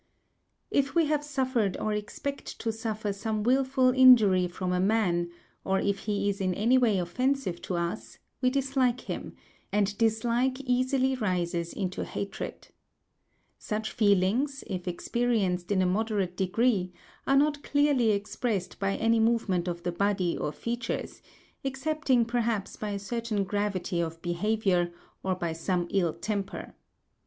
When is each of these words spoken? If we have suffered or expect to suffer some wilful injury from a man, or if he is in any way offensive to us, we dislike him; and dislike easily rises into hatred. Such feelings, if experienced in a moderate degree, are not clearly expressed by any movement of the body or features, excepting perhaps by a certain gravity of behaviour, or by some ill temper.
If 0.71 0.95
we 0.95 1.05
have 1.05 1.23
suffered 1.23 1.77
or 1.77 1.93
expect 1.93 2.57
to 2.61 2.71
suffer 2.71 3.13
some 3.13 3.43
wilful 3.43 3.91
injury 3.91 4.47
from 4.47 4.73
a 4.73 4.79
man, 4.79 5.29
or 5.63 5.79
if 5.79 5.99
he 6.09 6.27
is 6.27 6.41
in 6.41 6.55
any 6.55 6.75
way 6.75 6.97
offensive 6.97 7.61
to 7.61 7.75
us, 7.75 8.17
we 8.41 8.49
dislike 8.49 9.01
him; 9.01 9.35
and 9.71 9.95
dislike 9.99 10.59
easily 10.61 11.13
rises 11.13 11.71
into 11.71 12.03
hatred. 12.03 12.69
Such 13.59 13.91
feelings, 13.91 14.63
if 14.65 14.87
experienced 14.87 15.71
in 15.71 15.83
a 15.83 15.85
moderate 15.85 16.35
degree, 16.35 16.91
are 17.27 17.37
not 17.37 17.61
clearly 17.61 18.09
expressed 18.09 18.79
by 18.79 18.95
any 18.95 19.19
movement 19.19 19.67
of 19.67 19.83
the 19.83 19.91
body 19.91 20.35
or 20.35 20.51
features, 20.51 21.21
excepting 21.63 22.25
perhaps 22.25 22.75
by 22.75 22.89
a 22.89 22.97
certain 22.97 23.43
gravity 23.43 24.01
of 24.01 24.19
behaviour, 24.23 24.91
or 25.21 25.35
by 25.35 25.53
some 25.53 25.87
ill 25.91 26.11
temper. 26.11 26.73